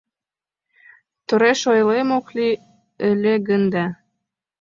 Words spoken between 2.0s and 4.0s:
ок лий ыле гын да